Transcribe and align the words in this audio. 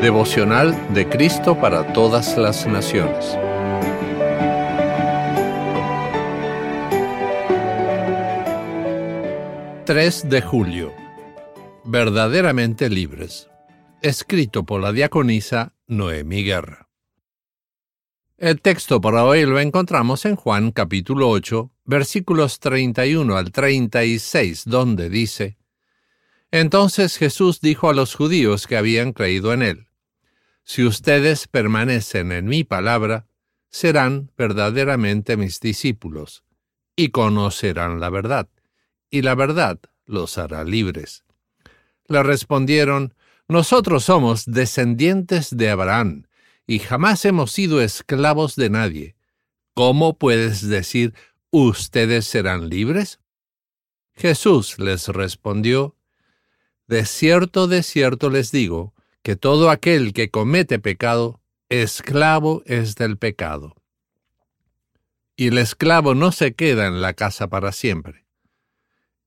Devocional 0.00 0.94
de 0.94 1.06
Cristo 1.06 1.60
para 1.60 1.92
todas 1.92 2.38
las 2.38 2.66
naciones. 2.66 3.36
...3 9.84 10.22
de 10.22 10.40
julio... 10.40 10.94
Verdaderamente 11.84 12.88
libres... 12.88 13.50
...escrito 14.00 14.64
por 14.64 14.80
la 14.80 14.92
diaconisa 14.92 15.74
Noemi 15.86 16.44
Guerra. 16.44 16.88
El 18.38 18.62
texto 18.62 19.02
para 19.02 19.26
hoy 19.26 19.44
lo 19.44 19.60
encontramos 19.60 20.24
en 20.24 20.34
Juan 20.34 20.72
capítulo 20.72 21.28
8, 21.28 21.70
versículos 21.84 22.58
31 22.58 23.36
al 23.36 23.52
36, 23.52 24.62
donde 24.64 25.10
dice, 25.10 25.58
Entonces 26.50 27.18
Jesús 27.18 27.60
dijo 27.60 27.90
a 27.90 27.92
los 27.92 28.14
judíos 28.14 28.66
que 28.66 28.78
habían 28.78 29.12
creído 29.12 29.52
en 29.52 29.60
él, 29.60 29.89
Si 30.72 30.84
ustedes 30.84 31.48
permanecen 31.48 32.30
en 32.30 32.46
mi 32.46 32.62
palabra, 32.62 33.26
serán 33.70 34.30
verdaderamente 34.38 35.36
mis 35.36 35.58
discípulos, 35.58 36.44
y 36.94 37.08
conocerán 37.08 37.98
la 37.98 38.08
verdad, 38.08 38.48
y 39.10 39.22
la 39.22 39.34
verdad 39.34 39.80
los 40.06 40.38
hará 40.38 40.62
libres. 40.62 41.24
Le 42.06 42.22
respondieron, 42.22 43.14
Nosotros 43.48 44.04
somos 44.04 44.44
descendientes 44.46 45.56
de 45.56 45.70
Abraham, 45.70 46.28
y 46.68 46.78
jamás 46.78 47.24
hemos 47.24 47.50
sido 47.50 47.82
esclavos 47.82 48.54
de 48.54 48.70
nadie. 48.70 49.16
¿Cómo 49.74 50.18
puedes 50.18 50.68
decir, 50.68 51.14
ustedes 51.50 52.26
serán 52.26 52.68
libres? 52.68 53.18
Jesús 54.14 54.78
les 54.78 55.08
respondió, 55.08 55.96
De 56.86 57.06
cierto, 57.06 57.66
de 57.66 57.82
cierto 57.82 58.30
les 58.30 58.52
digo, 58.52 58.94
que 59.22 59.36
todo 59.36 59.70
aquel 59.70 60.12
que 60.12 60.30
comete 60.30 60.78
pecado, 60.78 61.40
esclavo 61.68 62.62
es 62.66 62.94
del 62.94 63.18
pecado. 63.18 63.76
Y 65.36 65.48
el 65.48 65.58
esclavo 65.58 66.14
no 66.14 66.32
se 66.32 66.54
queda 66.54 66.86
en 66.86 67.00
la 67.00 67.14
casa 67.14 67.48
para 67.48 67.72
siempre. 67.72 68.26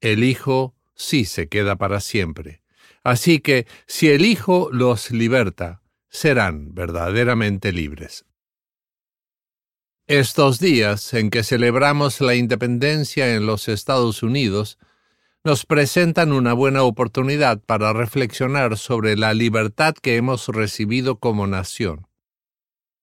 El 0.00 0.24
Hijo 0.24 0.74
sí 0.94 1.24
se 1.24 1.48
queda 1.48 1.76
para 1.76 2.00
siempre. 2.00 2.62
Así 3.04 3.40
que 3.40 3.66
si 3.86 4.08
el 4.08 4.24
Hijo 4.24 4.68
los 4.72 5.10
liberta, 5.10 5.82
serán 6.08 6.74
verdaderamente 6.74 7.72
libres. 7.72 8.24
Estos 10.06 10.58
días 10.58 11.14
en 11.14 11.30
que 11.30 11.42
celebramos 11.42 12.20
la 12.20 12.34
independencia 12.34 13.34
en 13.34 13.46
los 13.46 13.68
Estados 13.68 14.22
Unidos 14.22 14.78
nos 15.44 15.66
presentan 15.66 16.32
una 16.32 16.52
buena 16.52 16.84
oportunidad 16.84 17.60
para 17.60 17.92
reflexionar 17.92 18.78
sobre 18.78 19.16
la 19.16 19.34
libertad 19.34 19.94
que 19.94 20.16
hemos 20.16 20.46
recibido 20.48 21.16
como 21.16 21.46
nación. 21.46 22.06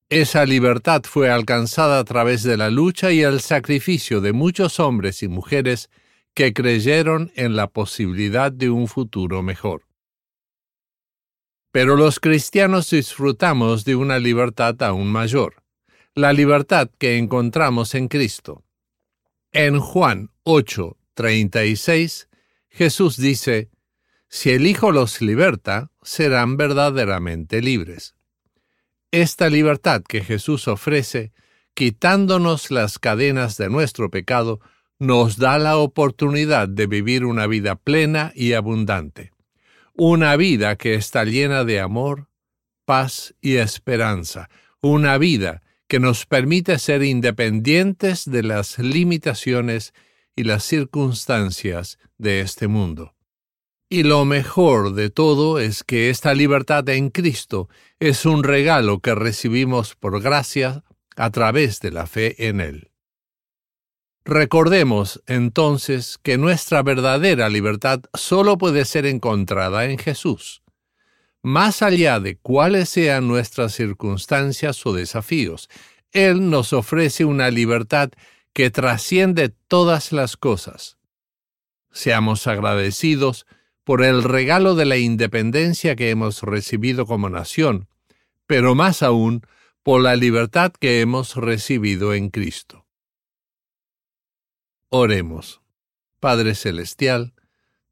Esa 0.10 0.46
libertad 0.46 1.04
fue 1.04 1.30
alcanzada 1.30 2.00
a 2.00 2.04
través 2.04 2.44
de 2.44 2.58
la 2.58 2.70
lucha 2.70 3.12
y 3.12 3.22
el 3.22 3.42
sacrificio 3.42 4.22
de 4.22 4.32
muchos 4.34 4.80
hombres 4.80 5.22
y 5.22 5.28
mujeres 5.28 5.90
que 6.34 6.54
creyeron 6.54 7.32
en 7.36 7.56
la 7.56 7.68
posibilidad 7.68 8.52
de 8.52 8.70
un 8.70 8.88
futuro 8.88 9.44
mejor. 9.44 9.84
Pero 11.72 11.98
los 11.98 12.20
cristianos 12.20 12.90
disfrutamos 12.90 13.84
de 13.84 13.96
una 13.96 14.18
libertad 14.18 14.82
aún 14.82 15.12
mayor, 15.12 15.62
la 16.16 16.34
libertad 16.34 16.90
que 16.98 17.18
encontramos 17.18 17.94
en 17.94 18.08
Cristo. 18.08 18.64
En 19.52 19.80
Juan 19.80 20.32
8, 20.44 20.98
36, 21.14 22.29
Jesús 22.80 23.18
dice, 23.18 23.70
Si 24.30 24.52
el 24.52 24.66
Hijo 24.66 24.94
los 24.94 25.22
liberta, 25.22 25.92
serán 26.02 26.56
verdaderamente 26.56 27.62
libres. 27.62 28.16
Esta 29.12 29.50
libertad 29.50 30.02
que 30.02 30.24
Jesús 30.24 30.70
ofrece, 30.70 31.34
quitándonos 31.74 32.72
las 32.72 32.98
cadenas 32.98 33.58
de 33.58 33.70
nuestro 33.70 34.10
pecado, 34.10 34.62
nos 34.98 35.36
da 35.36 35.60
la 35.60 35.76
oportunidad 35.76 36.70
de 36.70 36.88
vivir 36.88 37.26
una 37.26 37.48
vida 37.48 37.76
plena 37.76 38.32
y 38.34 38.54
abundante 38.54 39.34
una 40.00 40.38
vida 40.38 40.78
que 40.78 40.96
está 40.96 41.26
llena 41.26 41.66
de 41.66 41.82
amor, 41.82 42.30
paz 42.86 43.36
y 43.42 43.58
esperanza, 43.58 44.50
una 44.80 45.18
vida 45.18 45.62
que 45.90 46.00
nos 46.00 46.26
permite 46.26 46.80
ser 46.80 47.04
independientes 47.04 48.24
de 48.24 48.44
las 48.44 48.80
limitaciones 48.80 49.94
y 50.40 50.46
las 50.46 50.64
circunstancias 50.64 52.00
de 52.18 52.40
este 52.40 52.70
mundo. 52.70 53.14
Y 53.90 54.04
lo 54.04 54.24
mejor 54.24 54.94
de 54.94 55.10
todo 55.10 55.60
es 55.60 55.84
que 55.84 56.10
esta 56.10 56.34
libertad 56.34 56.88
en 56.88 57.10
Cristo 57.10 57.68
es 58.00 58.26
un 58.26 58.44
regalo 58.44 59.02
que 59.02 59.16
recibimos 59.16 59.96
por 59.96 60.22
gracia 60.22 60.86
a 61.18 61.30
través 61.32 61.82
de 61.82 61.92
la 61.92 62.08
fe 62.08 62.48
en 62.48 62.62
Él. 62.62 62.90
Recordemos 64.24 65.22
entonces 65.28 66.18
que 66.24 66.38
nuestra 66.38 66.84
verdadera 66.84 67.50
libertad 67.50 68.00
solo 68.14 68.58
puede 68.58 68.86
ser 68.86 69.06
encontrada 69.08 69.88
en 69.88 69.98
Jesús. 69.98 70.64
Más 71.42 71.82
allá 71.82 72.22
de 72.22 72.38
cuáles 72.38 72.88
sean 72.88 73.28
nuestras 73.28 73.74
circunstancias 73.74 74.86
o 74.86 74.94
desafíos, 74.94 75.70
Él 76.14 76.50
nos 76.50 76.72
ofrece 76.72 77.26
una 77.26 77.52
libertad 77.52 78.12
que 78.60 78.72
trasciende 78.72 79.48
todas 79.48 80.12
las 80.12 80.36
cosas. 80.36 80.98
Seamos 81.94 82.46
agradecidos 82.46 83.48
por 83.86 84.04
el 84.04 84.22
regalo 84.22 84.76
de 84.76 84.84
la 84.84 84.98
independencia 84.98 85.96
que 85.96 86.10
hemos 86.10 86.44
recibido 86.44 87.06
como 87.06 87.30
nación, 87.30 87.88
pero 88.48 88.76
más 88.76 89.02
aún 89.02 89.44
por 89.82 90.02
la 90.02 90.18
libertad 90.18 90.74
que 90.78 91.00
hemos 91.00 91.38
recibido 91.38 92.14
en 92.14 92.32
Cristo. 92.32 92.86
Oremos. 94.90 95.62
Padre 96.20 96.54
Celestial, 96.54 97.34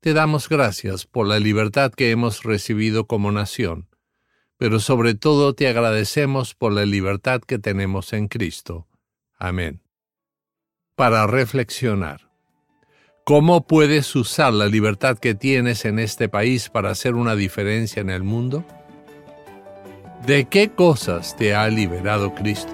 te 0.01 0.11
damos 0.11 0.49
gracias 0.49 1.05
por 1.05 1.27
la 1.27 1.39
libertad 1.39 1.93
que 1.93 2.11
hemos 2.11 2.43
recibido 2.43 3.07
como 3.07 3.31
nación, 3.31 3.87
pero 4.57 4.81
sobre 4.81 5.15
todo 5.15 5.55
te 5.55 5.69
agradecemos 5.69 6.55
por 6.55 6.73
la 6.73 6.85
libertad 6.85 7.39
que 7.39 7.57
tenemos 7.57 8.11
en 8.11 8.27
Cristo. 8.27 8.85
Amén. 9.39 9.86
Para 10.97 11.27
reflexionar. 11.27 12.21
¿Cómo 13.23 13.67
puedes 13.67 14.15
usar 14.15 14.51
la 14.51 14.65
libertad 14.65 15.19
que 15.19 15.35
tienes 15.35 15.85
en 15.85 15.99
este 15.99 16.27
país 16.27 16.69
para 16.69 16.89
hacer 16.89 17.13
una 17.13 17.35
diferencia 17.35 18.01
en 18.01 18.09
el 18.09 18.23
mundo? 18.23 18.65
¿De 20.25 20.45
qué 20.45 20.69
cosas 20.69 21.37
te 21.37 21.53
ha 21.53 21.67
liberado 21.67 22.33
Cristo? 22.33 22.73